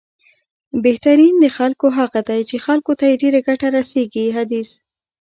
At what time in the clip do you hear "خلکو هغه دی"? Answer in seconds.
1.57-2.41